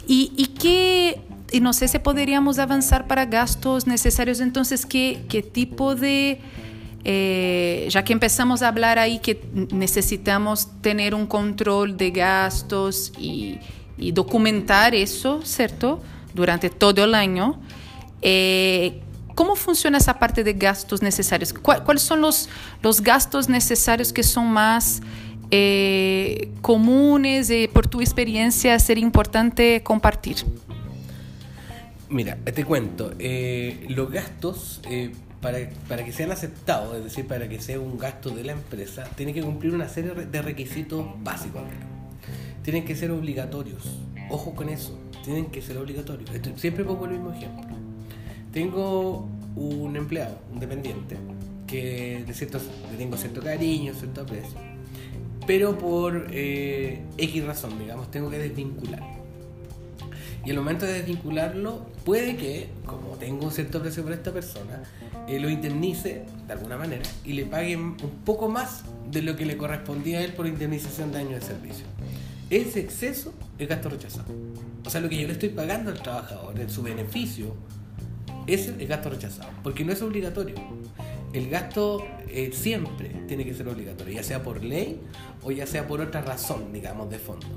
[0.08, 1.22] ¿Y, y qué,
[1.62, 6.40] no sé si podríamos avanzar para gastos necesarios, entonces, qué, qué tipo de
[7.08, 9.40] eh, ya que empezamos a hablar ahí que
[9.72, 13.60] necesitamos tener un control de gastos y,
[14.12, 16.02] documentar eso, ¿cierto?
[16.34, 17.62] Durante todo el año.
[18.22, 19.02] Eh,
[19.36, 21.54] ¿Cómo funciona esa parte de gastos necesarios?
[21.54, 22.50] ¿Cuáles son los,
[22.82, 25.02] los gastos necesarios que son más
[25.52, 30.38] eh, comunes y por tu experiencia sería importante compartir?
[32.10, 33.12] Mira, te cuento,
[33.90, 34.82] los gastos
[35.42, 39.34] para, que sean aceptados, es decir, para que sea un gasto de la empresa, tiene
[39.34, 41.62] que cumplir una serie de requisitos básicos.
[42.64, 44.00] Tienen que ser obligatorios.
[44.30, 46.32] Ojo con eso, tienen que ser obligatorios.
[46.56, 47.85] siempre pongo el mismo ejemplo.
[48.56, 51.16] Tengo un empleado, un dependiente,
[51.68, 52.60] que de cierto,
[52.92, 54.58] le tengo cierto cariño, cierto aprecio,
[55.46, 59.16] pero por eh, X razón, digamos, tengo que desvincular
[60.46, 64.84] y el momento de desvincularlo, puede que, como tengo un cierto precio por esta persona,
[65.28, 69.46] eh, lo indemnice de alguna manera y le pague un poco más de lo que
[69.46, 71.86] le correspondía a él por indemnización de años de servicio.
[72.52, 74.32] Ese exceso es gasto rechazado.
[74.86, 77.56] O sea, lo que yo le estoy pagando al trabajador en su beneficio,
[78.48, 80.56] es gasto rechazado, porque no es obligatorio.
[81.34, 85.02] El gasto eh, siempre tiene que ser obligatorio, ya sea por ley
[85.44, 87.48] o ya sea por otra razón, digamos, de fondo.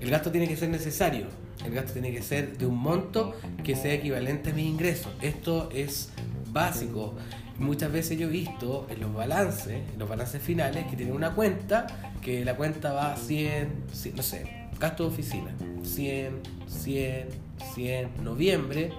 [0.00, 1.26] El gasto tiene que ser necesario,
[1.64, 5.10] el gasto tiene que ser de un monto que sea equivalente a mi ingreso.
[5.22, 6.10] Esto es
[6.52, 7.14] básico.
[7.58, 11.34] Muchas veces yo he visto en los balances, en los balances finales, que tienen una
[11.34, 11.86] cuenta,
[12.20, 13.68] que la cuenta va a 100,
[14.14, 17.28] no sé, gasto de oficina, 100, 100,
[17.74, 18.92] 100, noviembre,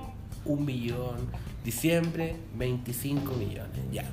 [0.46, 1.18] 1 millón,
[1.64, 4.06] diciembre, 25 millones, ya.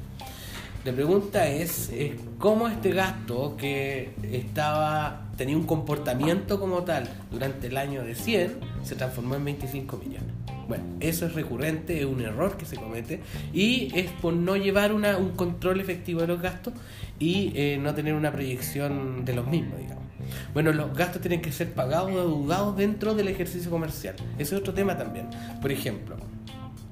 [0.85, 7.69] La pregunta es, es, cómo este gasto que estaba tenía un comportamiento como tal durante
[7.69, 10.35] el año de 100 se transformó en 25 millones.
[10.67, 13.21] Bueno, eso es recurrente, es un error que se comete
[13.53, 16.75] y es por no llevar una, un control efectivo de los gastos
[17.19, 20.05] y eh, no tener una proyección de los mismos, digamos.
[20.53, 24.17] Bueno, los gastos tienen que ser pagados o adeudados dentro del ejercicio comercial.
[24.39, 25.29] Ese es otro tema también.
[25.61, 26.17] Por ejemplo,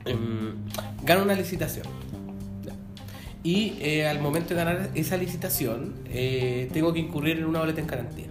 [0.05, 0.17] eh,
[1.05, 1.87] gana una licitación
[3.43, 7.81] y eh, al momento de ganar esa licitación eh, tengo que incurrir en una boleta
[7.81, 8.27] en garantía.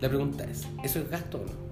[0.00, 1.67] La pregunta es, ¿eso es gasto o no?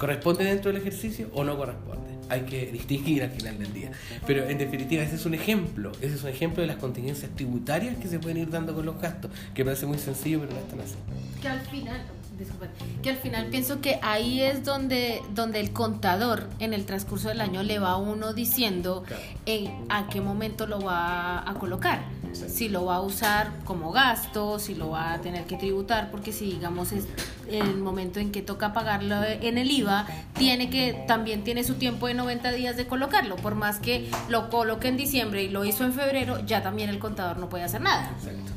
[0.00, 2.08] ¿Corresponde dentro del ejercicio o no corresponde?
[2.30, 3.90] Hay que distinguir al final del día.
[4.26, 5.92] Pero en definitiva, ese es un ejemplo.
[6.00, 8.98] Ese es un ejemplo de las contingencias tributarias que se pueden ir dando con los
[8.98, 10.94] gastos, que parece muy sencillo, pero no están así.
[11.42, 12.00] Que al final,
[13.02, 17.42] que al final pienso que ahí es donde, donde el contador en el transcurso del
[17.42, 19.04] año le va a uno diciendo
[19.44, 22.00] en a qué momento lo va a colocar.
[22.32, 26.32] Si lo va a usar como gasto, si lo va a tener que tributar, porque
[26.32, 27.06] si digamos es
[27.48, 32.06] el momento en que toca pagarlo en el IVA, tiene que también tiene su tiempo
[32.06, 35.84] de 90 días de colocarlo, por más que lo coloque en diciembre y lo hizo
[35.84, 38.10] en febrero, ya también el contador no puede hacer nada.
[38.18, 38.52] Exacto.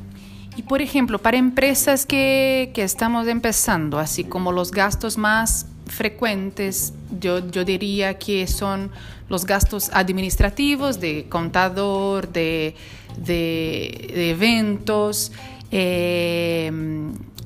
[0.55, 6.93] Y por ejemplo, para empresas que, que, estamos empezando, así como los gastos más frecuentes,
[7.19, 8.91] yo, yo diría que son
[9.29, 12.75] los gastos administrativos de contador, de,
[13.17, 15.31] de, eventos,
[15.71, 16.71] eh,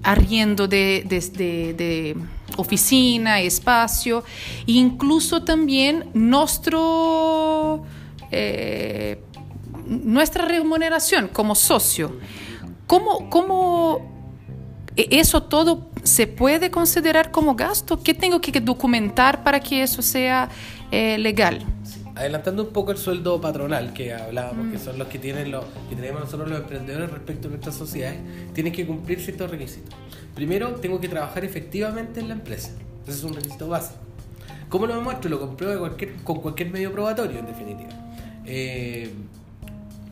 [0.03, 2.17] arriendo de, de,
[2.55, 4.23] oficina, espacio,
[4.65, 7.83] e incluso también nuestro,
[8.31, 9.21] eh,
[9.85, 12.17] nuestra remuneración como socio.
[12.87, 14.16] ¿Cómo, ¿Cómo
[14.97, 18.01] eso todo se puede considerar como gasto?
[18.01, 20.49] ¿Qué tengo que documentar para que eso sea
[20.91, 21.63] eh, legal?
[22.15, 24.83] Adelantando un poco el sueldo patronal que hablábamos, que mm.
[24.83, 28.19] son los que tienen los que tenemos nosotros los emprendedores respecto a nuestras sociedades,
[28.53, 29.93] tienen que cumplir ciertos requisitos.
[30.33, 32.71] Primero, tengo que trabajar efectivamente en la empresa.
[33.03, 33.99] Ese es un requisito básico.
[34.69, 35.29] ¿Cómo lo demuestro?
[35.29, 37.89] Lo compruebo cualquier, con cualquier medio probatorio, en definitiva.
[38.45, 39.11] Eh,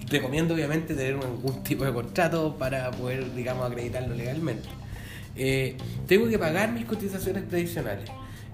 [0.08, 4.68] recomiendo obviamente tener algún tipo de contrato para poder, digamos, acreditarlo legalmente.
[5.36, 5.76] Eh,
[6.08, 8.10] tengo que pagar mis cotizaciones previsionales.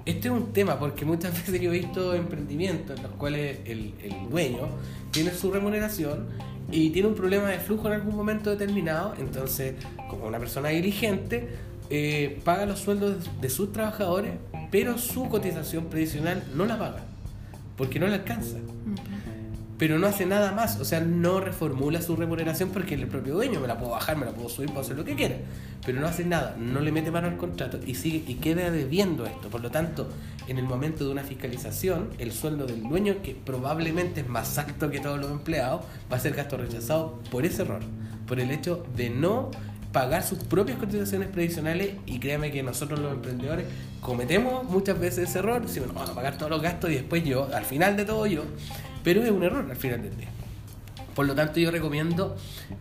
[0.05, 3.93] Este es un tema porque muchas veces yo he visto emprendimientos en los cuales el,
[4.29, 4.67] dueño
[5.11, 6.27] tiene su remuneración
[6.71, 9.75] y tiene un problema de flujo en algún momento determinado, entonces
[10.09, 11.49] como una persona diligente
[11.89, 14.31] eh, paga los sueldos de sus trabajadores,
[14.71, 17.03] pero su cotización previsional no la paga,
[17.75, 18.57] porque no le alcanza
[19.81, 23.59] pero no hace nada más, o sea, no reformula su remuneración porque el propio dueño
[23.59, 25.37] me la puedo bajar, me la puedo subir, puedo hacer lo que quiera,
[25.83, 29.25] pero no hace nada, no le mete mano al contrato y sigue y queda debiendo
[29.25, 29.49] esto.
[29.49, 30.07] Por lo tanto,
[30.47, 34.91] en el momento de una fiscalización, el sueldo del dueño, que probablemente es más alto
[34.91, 35.81] que todos los empleados,
[36.13, 37.81] va a ser gasto rechazado por ese error,
[38.27, 39.49] por el hecho de no
[39.91, 43.65] pagar sus propias cotizaciones previsionales y créame que nosotros los emprendedores
[43.99, 47.23] cometemos muchas veces ese error, si bueno, vamos a pagar todos los gastos y después
[47.23, 48.43] yo, al final de todo yo,
[49.03, 50.29] pero es un error al final del día.
[51.15, 52.35] Por lo tanto, yo recomiendo.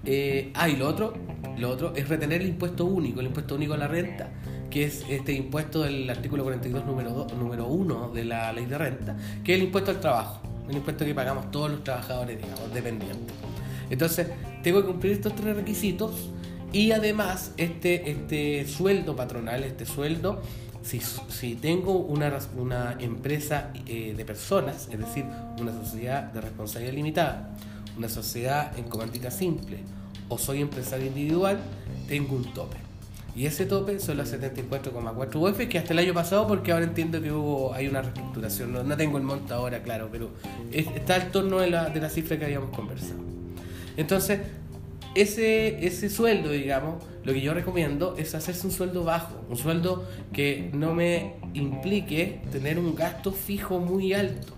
[0.05, 1.15] Eh, ah, y lo otro,
[1.59, 4.29] lo otro es retener el impuesto único, el impuesto único a la renta,
[4.71, 8.79] que es este impuesto del artículo 42, número, 2, número 1 de la ley de
[8.79, 12.73] renta, que es el impuesto al trabajo, el impuesto que pagamos todos los trabajadores, digamos,
[12.73, 13.35] dependientes.
[13.91, 14.29] Entonces,
[14.63, 16.31] tengo que cumplir estos tres requisitos
[16.73, 20.41] y además este, este sueldo patronal, este sueldo
[20.99, 25.25] si, tengo una, una empresa eh, de personas, es decir,
[25.61, 27.51] una sociedad de responsabilidad limitada,
[27.97, 29.79] una sociedad en comandita simple,
[30.29, 31.61] o soy empresario individual,
[32.09, 32.77] tengo un tope.
[33.37, 37.23] Y ese tope son las 74,4 UF, que hasta el año pasado, porque ahora entiendo
[37.23, 40.31] que hubo hay una reestructuración, no, tengo el monto ahora, claro, pero
[40.73, 43.21] está al torno de la, de la cifra que habíamos conversado.
[43.97, 44.41] Entonces,
[45.15, 50.09] ese, ese sueldo, digamos, lo que yo recomiendo es hacerse un sueldo bajo, un sueldo
[50.33, 54.55] que no me implique tener un gasto fijo muy alto.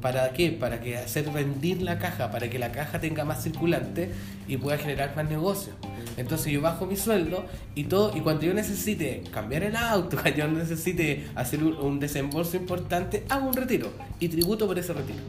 [0.00, 0.50] ¿Para qué?
[0.50, 4.10] Para que hacer rendir la caja, para que la caja tenga más circulante
[4.48, 5.74] y pueda generar más negocio.
[6.16, 7.44] Entonces yo bajo mi sueldo
[7.76, 12.56] y todo, y cuando yo necesite cambiar el auto, cuando yo necesite hacer un desembolso
[12.56, 15.20] importante, hago un retiro y tributo por ese retiro.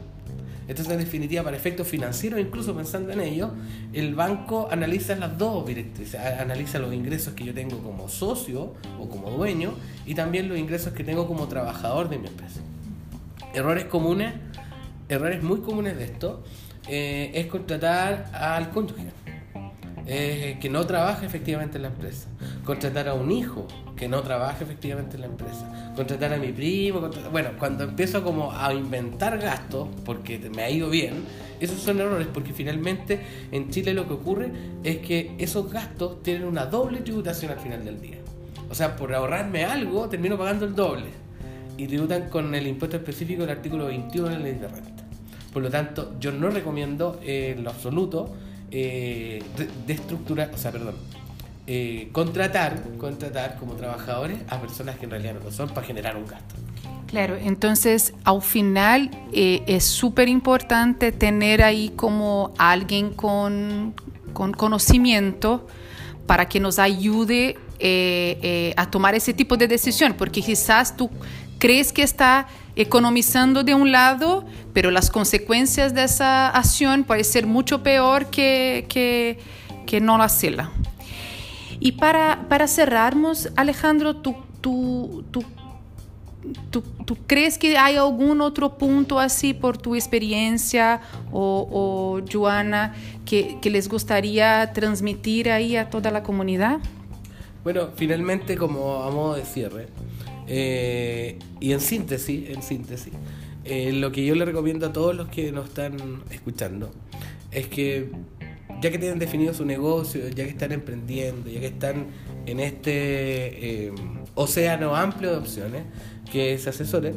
[0.66, 3.50] Entonces, en definitiva, para efectos financieros, incluso pensando en ello,
[3.92, 9.08] el banco analiza las dos directrices, analiza los ingresos que yo tengo como socio o
[9.08, 9.74] como dueño
[10.06, 12.60] y también los ingresos que tengo como trabajador de mi empresa.
[13.52, 14.34] Errores comunes,
[15.08, 16.42] errores muy comunes de esto,
[16.88, 19.08] eh, es contratar al cónyuge,
[20.06, 22.28] eh, que no trabaja efectivamente en la empresa,
[22.64, 27.10] contratar a un hijo que no trabaja efectivamente en la empresa, contratar a mi primo,
[27.30, 31.24] bueno, cuando empiezo como a inventar gastos, porque me ha ido bien,
[31.60, 34.50] esos son errores, porque finalmente en Chile lo que ocurre
[34.82, 38.18] es que esos gastos tienen una doble tributación al final del día.
[38.68, 41.06] O sea, por ahorrarme algo, termino pagando el doble.
[41.76, 45.04] Y tributan con el impuesto específico del artículo 21 de la ley de renta.
[45.52, 48.34] Por lo tanto, yo no recomiendo en lo absoluto
[48.76, 49.40] eh,
[49.86, 50.96] de, estructurar, o sea, perdón,
[51.68, 56.16] eh, contratar, contratar como trabajadores a personas que en realidad no lo son para generar
[56.16, 56.56] un gasto.
[57.06, 63.94] Claro, entonces al final eh, es súper importante tener ahí como alguien con,
[64.32, 65.68] con conocimiento
[66.26, 71.08] para que nos ayude eh, a tomar ese tipo de decisión, porque quizás tú
[71.60, 77.46] crees que está economizando de un lado, pero las consecuencias de esa acción pueden ser
[77.46, 79.38] mucho peor que, que,
[79.86, 80.72] que no hacerla.
[81.80, 85.24] Y para, para cerrarmos, Alejandro, ¿tú, tú,
[86.70, 91.00] tú, tú, crees que hay algún otro punto así por tu experiencia
[91.32, 96.78] o, o Joana que, que, les gustaría transmitir ahí a toda la comunidad?
[97.62, 99.88] Bueno, finalmente como a modo de cierre,
[100.46, 103.12] eh, y en síntesis, en síntesis,
[103.64, 106.90] eh, lo que yo le recomiendo a todos los que nos están escuchando
[107.50, 108.10] es que
[108.80, 112.06] ya que tienen definido su negocio, ya que están emprendiendo, ya que están
[112.46, 113.92] en este eh,
[114.34, 115.82] océano amplio de opciones,
[116.30, 117.14] que se asesoren,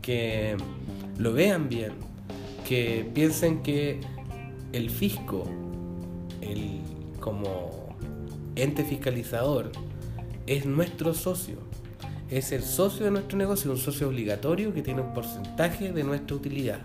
[0.00, 0.56] que
[1.18, 1.92] lo vean bien,
[2.66, 4.00] que piensen que
[4.72, 5.44] el fisco,
[6.40, 6.80] el,
[7.20, 7.96] como
[8.56, 9.72] ente fiscalizador,
[10.46, 11.67] es nuestro socio.
[12.30, 16.36] Es el socio de nuestro negocio, un socio obligatorio que tiene un porcentaje de nuestra
[16.36, 16.80] utilidad.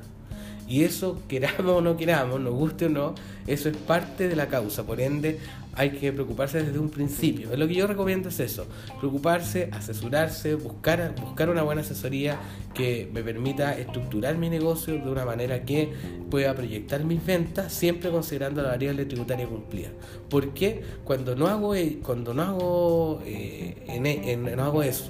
[0.67, 3.15] Y eso, queramos o no queramos, nos guste o no,
[3.47, 4.85] eso es parte de la causa.
[4.85, 5.39] Por ende,
[5.75, 7.55] hay que preocuparse desde un principio.
[7.55, 8.67] Lo que yo recomiendo es eso,
[8.99, 12.37] preocuparse, asesorarse, buscar, buscar una buena asesoría
[12.73, 15.91] que me permita estructurar mi negocio de una manera que
[16.29, 19.89] pueda proyectar mis ventas, siempre considerando la variable tributaria cumplida.
[20.29, 25.09] Porque cuando no hago, e, cuando no hago, eh, en, no hago eso,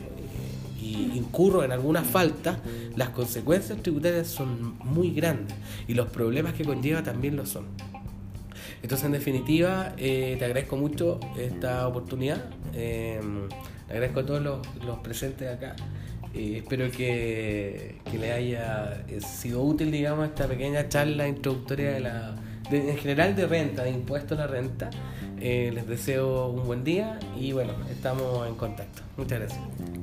[0.84, 2.60] y incurro en alguna falta,
[2.96, 5.56] las consecuencias tributarias son muy grandes
[5.88, 7.66] y los problemas que conlleva también lo son.
[8.82, 12.44] Entonces, en definitiva, eh, te agradezco mucho esta oportunidad.
[12.74, 13.20] Eh,
[13.90, 15.76] agradezco a todos los, presentes acá.
[16.34, 22.36] Eh, espero que, que le haya sido útil, digamos, esta pequeña charla introductoria de la,
[22.72, 24.90] en general de renta, de impuesto a la renta.
[25.40, 29.02] les deseo un buen día y bueno, estamos en contacto.
[29.16, 30.03] Muchas gracias.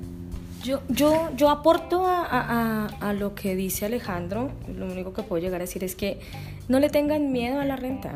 [0.63, 4.51] Yo, yo, yo aporto a, lo que dice Alejandro.
[4.69, 6.21] Lo único que puedo llegar a decir es que
[6.69, 8.15] no le tengan miedo a la renta.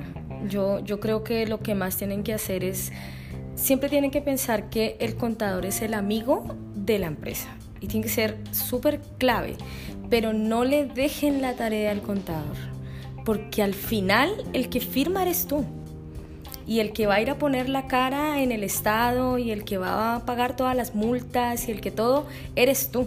[0.48, 2.92] Yo, yo creo que lo que más tienen que hacer es,
[3.54, 7.48] siempre tienen que pensar que el contador es el amigo de la empresa.
[7.80, 9.56] Y tiene que ser súper clave.
[10.10, 12.56] Pero no le dejen la tarea al contador.
[13.24, 15.64] Porque al final el que firma eres tú
[16.66, 19.64] y el que va a ir a poner la cara en el Estado y el
[19.64, 23.06] que va a pagar todas las multas y el que todo, eres tú.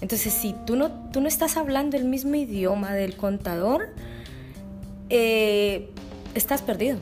[0.00, 3.90] Entonces, si tú no, tú no estás hablando el mismo idioma del contador,
[5.10, 5.90] eh,
[6.34, 6.98] estás perdido.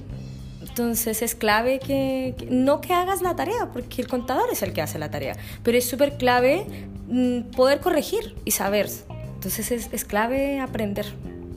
[0.61, 4.83] Entonces es clave que, no que hagas la tarea, porque el contador es el que
[4.83, 6.67] hace la tarea, pero es súper clave
[7.09, 8.89] mm, poder corregir y saber.
[9.35, 11.07] Entonces es, es clave aprender.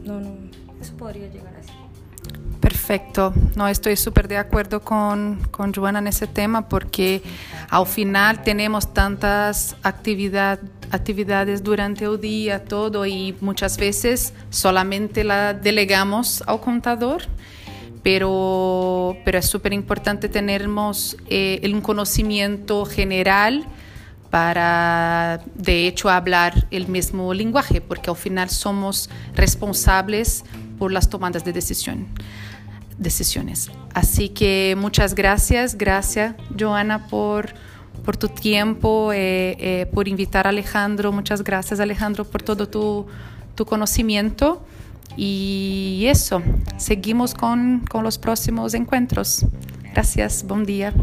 [0.03, 0.35] No, no,
[0.81, 1.82] eso podría llegar así.
[2.63, 7.21] Perfecto, no estoy súper de acuerdo con, con Joana en ese tema porque
[7.69, 15.53] al final tenemos tantas actividad, actividades durante el día, todo, y muchas veces solamente la
[15.53, 17.23] delegamos al contador,
[18.01, 20.65] pero, pero es súper importante tener
[21.27, 23.65] eh, un conocimiento general
[24.29, 30.45] para, de hecho, hablar el mismo lenguaje, porque al final somos responsables
[30.79, 32.07] por las tomadas de decisión
[32.97, 33.71] decisiones.
[33.93, 37.53] Así que muchas gracias, gracias Joana por,
[38.03, 43.05] por tu tiempo, eh, eh, por invitar a Alejandro, muchas gracias Alejandro por todo tu,
[43.55, 44.65] tu conocimiento
[45.15, 46.41] y eso,
[46.77, 49.45] seguimos con, con los próximos encuentros.
[49.93, 50.93] Gracias, buen día.